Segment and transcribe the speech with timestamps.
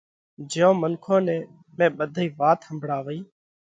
[0.49, 1.35] جئيون منکون نئہ
[1.77, 3.21] مئين ٻڌئي وات ۿمڀۯاوئِيه۔